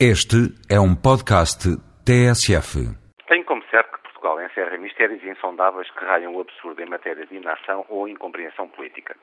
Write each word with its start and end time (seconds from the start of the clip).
Este 0.00 0.50
é 0.68 0.74
um 0.74 0.90
podcast 0.90 1.70
TSF. 2.02 2.82
Tenho 3.28 3.44
como 3.44 3.62
certo 3.70 3.92
que 3.92 4.02
Portugal 4.02 4.42
encerra 4.42 4.76
mistérios 4.76 5.22
insondáveis 5.22 5.88
que 5.92 6.04
raiam 6.04 6.34
o 6.34 6.40
absurdo 6.40 6.82
em 6.82 6.90
matéria 6.90 7.24
de 7.24 7.36
inação 7.36 7.86
ou 7.88 8.08
incompreensão 8.08 8.66
política. 8.70 9.14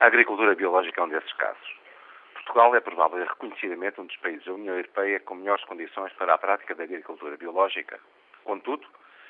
A 0.00 0.06
agricultura 0.06 0.54
biológica 0.54 1.02
é 1.02 1.04
um 1.04 1.10
desses 1.10 1.30
casos. 1.34 1.76
Portugal 2.32 2.74
é 2.74 2.80
provável 2.80 3.22
reconhecidamente 3.22 4.00
um 4.00 4.06
dos 4.06 4.16
países 4.16 4.46
da 4.46 4.54
União 4.54 4.76
Europeia 4.76 5.20
com 5.20 5.34
melhores 5.34 5.64
condições 5.66 6.10
para 6.14 6.32
a 6.32 6.38
prática 6.38 6.74
da 6.74 6.84
agricultura 6.84 7.36
biológica. 7.36 8.00
Contudo, 8.44 8.86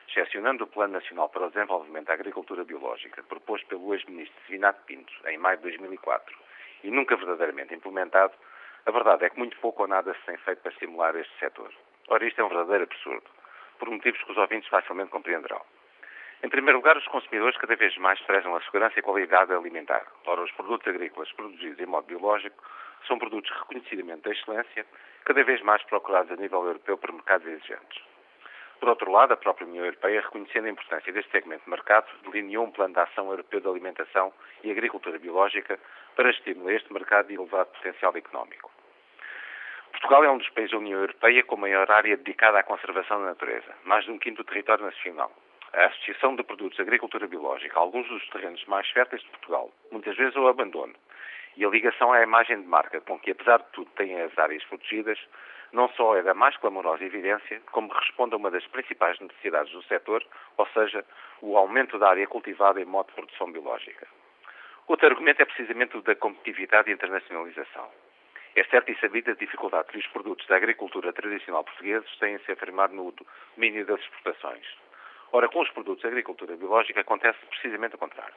excepcionando 0.09 0.63
o 0.63 0.69
Plano 0.69 0.93
Nacional 0.93 1.29
para 1.29 1.47
o 1.47 1.51
Desenvolvimento 1.51 2.07
da 2.07 2.15
Agricultura 2.15 2.63
Biológica, 2.63 3.25
proposto 3.25 3.67
pelo 3.67 3.93
ex-ministro 3.95 4.41
Sinato 4.47 4.81
Pinto 4.87 5.13
em 5.27 5.39
maio 5.39 5.57
de 5.57 5.65
2004 5.65 6.37
e 6.85 6.91
nunca 6.93 7.17
verdadeiramente 7.17 7.75
implementado, 7.75 8.33
a 8.89 8.91
verdade 8.91 9.27
é 9.27 9.29
que 9.29 9.39
muito 9.39 9.55
pouco 9.59 9.83
ou 9.83 9.89
nada 9.89 10.15
se 10.15 10.21
tem 10.25 10.39
feito 10.39 10.63
para 10.63 10.73
estimular 10.73 11.15
este 11.15 11.39
setor. 11.39 11.71
Ora, 12.09 12.27
isto 12.27 12.41
é 12.41 12.45
um 12.45 12.49
verdadeiro 12.49 12.85
absurdo, 12.85 13.27
por 13.79 13.91
motivos 13.91 14.23
que 14.23 14.33
os 14.33 14.39
ouvintes 14.39 14.67
facilmente 14.71 15.11
compreenderão. 15.11 15.61
Em 16.43 16.49
primeiro 16.49 16.79
lugar, 16.79 16.97
os 16.97 17.07
consumidores 17.09 17.59
cada 17.59 17.77
vez 17.77 17.95
mais 17.99 18.19
prezam 18.23 18.57
a 18.57 18.63
segurança 18.63 18.99
e 18.99 19.03
qualidade 19.03 19.53
alimentar. 19.53 20.07
Ora, 20.25 20.41
os 20.41 20.53
produtos 20.53 20.89
agrícolas 20.89 21.31
produzidos 21.33 21.79
em 21.79 21.85
modo 21.85 22.07
biológico 22.07 22.65
são 23.07 23.19
produtos 23.19 23.51
reconhecidamente 23.59 24.23
de 24.23 24.31
excelência, 24.31 24.87
cada 25.27 25.45
vez 25.45 25.61
mais 25.61 25.83
procurados 25.83 26.33
a 26.33 26.37
nível 26.37 26.65
europeu 26.65 26.97
por 26.97 27.13
mercados 27.13 27.47
exigentes. 27.47 28.03
Por 28.81 28.89
outro 28.89 29.11
lado, 29.13 29.35
a 29.35 29.37
própria 29.37 29.67
União 29.67 29.85
Europeia, 29.85 30.23
reconhecendo 30.23 30.65
a 30.65 30.71
importância 30.71 31.13
deste 31.13 31.31
segmento 31.31 31.65
de 31.65 31.71
mercado, 31.71 32.07
delineou 32.23 32.65
um 32.65 32.71
plano 32.71 32.95
de 32.95 33.01
ação 33.01 33.29
europeu 33.31 33.61
de 33.61 33.69
alimentação 33.69 34.33
e 34.65 34.71
agricultura 34.71 35.19
biológica 35.19 35.79
para 36.17 36.31
estimular 36.31 36.73
este 36.73 36.91
mercado 36.91 37.31
e 37.31 37.35
elevado 37.35 37.71
potencial 37.73 38.17
económico. 38.17 38.78
Portugal 40.01 40.25
é 40.25 40.31
um 40.31 40.39
dos 40.39 40.49
países 40.51 40.71
da 40.71 40.79
União 40.79 41.01
Europeia 41.01 41.43
com 41.43 41.57
maior 41.57 41.91
área 41.91 42.17
dedicada 42.17 42.61
à 42.61 42.63
conservação 42.63 43.19
da 43.21 43.31
natureza, 43.31 43.75
mais 43.85 44.05
de 44.05 44.13
um 44.13 44.19
quinto 44.19 44.45
do 44.45 44.49
território 44.49 44.85
nacional. 44.85 45.33
A 45.73 45.87
Associação 45.87 46.37
de 46.37 46.45
Produtos 46.45 46.77
de 46.77 46.83
Agricultura 46.83 47.27
Biológica, 47.27 47.77
alguns 47.77 48.07
dos 48.09 48.25
terrenos 48.29 48.65
mais 48.67 48.89
férteis 48.91 49.23
de 49.23 49.29
Portugal, 49.31 49.73
muitas 49.91 50.17
vezes 50.17 50.37
o 50.37 50.47
abandono, 50.47 50.95
e 51.57 51.65
a 51.65 51.69
ligação 51.69 52.13
à 52.13 52.23
imagem 52.23 52.63
de 52.63 52.69
marca, 52.69 53.01
com 53.01 53.19
que, 53.19 53.33
apesar 53.33 53.59
de 53.59 53.67
tudo, 53.73 53.91
têm 53.97 54.21
as 54.21 54.39
áreas 54.39 54.63
protegidas, 54.65 55.19
não 55.73 55.89
só 55.91 56.17
é 56.17 56.23
da 56.23 56.33
mais 56.33 56.57
clamorosa 56.59 57.05
evidência, 57.05 57.61
como 57.73 57.93
responde 57.93 58.35
a 58.35 58.39
uma 58.39 58.53
das 58.53 58.67
principais 58.69 59.19
necessidades 59.19 59.73
do 59.73 59.83
setor, 59.83 60.25
ou 60.57 60.67
seja, 60.69 61.05
o 61.43 61.57
aumento 61.57 61.99
da 61.99 62.11
área 62.11 62.27
cultivada 62.29 62.81
em 62.81 62.85
modo 62.85 63.09
de 63.09 63.15
produção 63.15 63.51
biológica. 63.51 64.07
Outro 64.87 65.09
argumento 65.09 65.43
é 65.43 65.45
precisamente 65.45 65.97
o 65.97 66.03
da 66.03 66.15
competitividade 66.15 66.89
e 66.89 66.95
internacionalização. 66.95 67.91
É 68.57 68.65
certo 68.65 68.91
e 68.91 68.99
sabido 68.99 69.31
a 69.31 69.35
dificuldade 69.35 69.89
que 69.89 69.99
os 69.99 70.07
produtos 70.09 70.47
da 70.47 70.57
agricultura 70.57 71.13
tradicional 71.13 71.65
portugueses 71.65 72.17
têm 72.19 72.39
se 72.39 72.53
afirmar 72.53 72.91
no 72.91 73.15
domínio 73.57 73.87
das 73.87 74.01
exportações. 74.01 74.67
Ora, 75.33 75.49
com 75.49 75.61
os 75.61 75.71
produtos 75.71 76.03
da 76.03 76.09
agricultura 76.09 76.57
biológica 76.57 77.01
acontece 77.01 77.39
precisamente 77.47 77.95
o 77.95 77.99
contrário. 77.99 78.35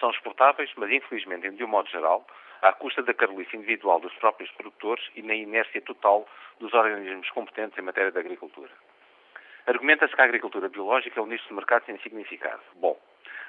São 0.00 0.10
exportáveis, 0.10 0.70
mas 0.76 0.90
infelizmente, 0.90 1.50
de 1.50 1.64
um 1.64 1.68
modo 1.68 1.88
geral, 1.90 2.26
à 2.62 2.72
custa 2.72 3.02
da 3.02 3.12
carolice 3.12 3.56
individual 3.56 4.00
dos 4.00 4.14
próprios 4.14 4.50
produtores 4.52 5.04
e 5.14 5.22
na 5.22 5.34
inércia 5.34 5.80
total 5.82 6.26
dos 6.58 6.72
organismos 6.72 7.28
competentes 7.30 7.78
em 7.78 7.82
matéria 7.82 8.10
de 8.10 8.18
agricultura. 8.18 8.70
Argumenta-se 9.66 10.14
que 10.14 10.20
a 10.20 10.24
agricultura 10.24 10.68
biológica 10.68 11.20
é 11.20 11.22
um 11.22 11.26
nicho 11.26 11.46
de 11.46 11.54
mercado 11.54 11.84
sem 11.84 11.98
significado. 11.98 12.62
Bom, 12.76 12.98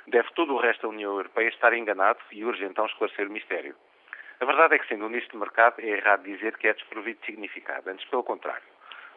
deve 0.07 0.29
todo 0.33 0.53
o 0.53 0.59
resto 0.59 0.83
da 0.83 0.89
União 0.89 1.11
Europeia 1.11 1.47
estar 1.47 1.73
enganado 1.73 2.19
e 2.31 2.43
urge 2.43 2.65
então 2.65 2.85
esclarecer 2.85 3.27
o 3.27 3.31
mistério. 3.31 3.75
A 4.43 4.45
verdade 4.45 4.75
é 4.75 4.79
que, 4.79 4.87
sendo 4.89 5.05
um 5.05 5.09
nicho 5.09 5.29
de 5.29 5.37
mercado, 5.37 5.79
é 5.79 5.85
errado 5.85 6.23
dizer 6.23 6.57
que 6.57 6.67
é 6.67 6.73
desprovido 6.73 7.17
de 7.21 7.27
significado. 7.27 7.89
Antes, 7.89 8.05
pelo 8.09 8.25
contrário. 8.25 8.67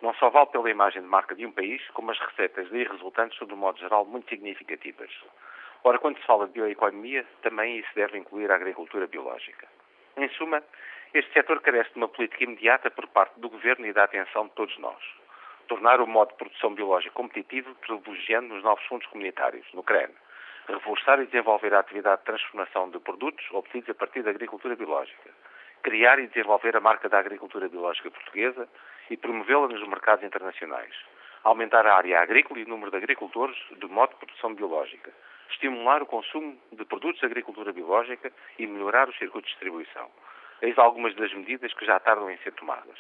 Não 0.01 0.15
só 0.15 0.31
vale 0.31 0.47
pela 0.47 0.71
imagem 0.71 1.03
de 1.03 1.09
marca 1.09 1.35
de 1.35 1.45
um 1.45 1.51
país, 1.51 1.83
como 1.95 2.13
as 2.13 2.19
receitas 2.21 2.71
daí 2.71 2.85
resultantes 2.85 3.37
são, 3.37 3.49
de 3.49 3.53
um 3.53 3.57
modo 3.57 3.77
geral, 3.77 4.05
muito 4.05 4.29
significativas. 4.29 5.11
Ora, 5.83 5.99
quando 5.99 6.17
se 6.19 6.27
fala 6.27 6.47
de 6.47 6.53
bioeconomia, 6.53 7.27
também 7.43 7.77
isso 7.77 7.89
deve 7.97 8.17
incluir 8.17 8.53
a 8.53 8.55
agricultura 8.55 9.09
biológica. 9.09 9.67
Em 10.17 10.28
suma, 10.28 10.62
este 11.12 11.33
setor 11.33 11.61
carece 11.61 11.91
de 11.91 11.97
uma 11.97 12.06
política 12.06 12.45
imediata 12.45 12.89
por 12.93 13.09
parte 13.09 13.41
do 13.41 13.50
Governo 13.50 13.84
e 13.84 13.93
da 13.93 14.05
atenção 14.05 14.47
de 14.47 14.53
todos 14.53 14.79
nós. 14.79 15.03
Tornar 15.67 16.00
o 16.00 16.06
modo 16.06 16.29
de 16.29 16.37
produção 16.37 16.73
biológica 16.73 17.12
competitivo, 17.15 17.75
privilegiando 17.81 18.55
os 18.55 18.62
novos 18.62 18.84
fundos 18.84 19.09
comunitários, 19.09 19.67
no 19.75 19.83
CREN. 19.83 20.11
Reforçar 20.69 21.21
e 21.21 21.27
desenvolver 21.27 21.72
a 21.75 21.81
atividade 21.81 22.21
de 22.21 22.27
transformação 22.27 22.91
de 22.91 22.99
produtos 22.99 23.44
obtidos 23.53 23.91
a 23.91 23.94
partir 23.94 24.22
da 24.22 24.31
agricultura 24.31 24.75
biológica. 24.75 25.31
Criar 25.82 26.19
e 26.19 26.27
desenvolver 26.27 26.77
a 26.77 26.81
marca 26.81 27.09
da 27.09 27.19
agricultura 27.19 27.69
biológica 27.69 28.10
portuguesa 28.10 28.69
e 29.09 29.16
promovê-la 29.16 29.69
nos 29.69 29.87
mercados 29.88 30.25
internacionais. 30.25 30.94
Aumentar 31.44 31.87
a 31.87 31.97
área 31.97 32.21
agrícola 32.21 32.59
e 32.59 32.65
o 32.65 32.69
número 32.69 32.91
de 32.91 32.97
agricultores 32.97 33.56
de 33.78 33.87
modo 33.87 34.10
de 34.10 34.16
produção 34.16 34.55
biológica 34.55 35.12
estimular 35.50 36.03
o 36.03 36.06
consumo 36.06 36.56
de 36.72 36.84
produtos 36.84 37.21
de 37.21 37.26
agricultura 37.26 37.72
biológica 37.72 38.32
e 38.59 38.66
melhorar 38.66 39.09
os 39.09 39.16
circuitos 39.19 39.50
de 39.50 39.55
distribuição. 39.55 40.10
Eis 40.62 40.78
algumas 40.78 41.15
das 41.16 41.32
medidas 41.34 41.72
que 41.75 41.84
já 41.84 41.99
tardam 42.00 42.31
em 42.31 42.38
ser 42.38 42.53
tomadas. 42.53 42.99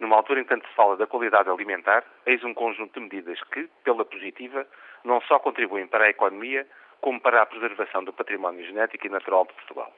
Numa 0.00 0.16
altura 0.16 0.40
em 0.40 0.42
que 0.44 0.50
tanto 0.50 0.66
se 0.68 0.74
fala 0.74 0.96
da 0.96 1.06
qualidade 1.06 1.50
alimentar, 1.50 2.04
eis 2.24 2.42
um 2.44 2.54
conjunto 2.54 2.94
de 2.94 3.00
medidas 3.00 3.40
que, 3.52 3.68
pela 3.82 4.04
positiva, 4.04 4.66
não 5.04 5.20
só 5.22 5.38
contribuem 5.38 5.86
para 5.86 6.04
a 6.04 6.10
economia, 6.10 6.66
como 7.00 7.20
para 7.20 7.42
a 7.42 7.46
preservação 7.46 8.04
do 8.04 8.12
património 8.12 8.64
genético 8.66 9.06
e 9.06 9.10
natural 9.10 9.46
de 9.46 9.54
Portugal. 9.54 9.92